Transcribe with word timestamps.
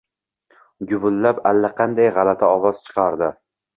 Gʻuvullab 0.93 1.43
allaqanday 1.51 2.11
gʻalati 2.17 2.51
ovoz 2.57 2.83
chiqardi 2.89 3.29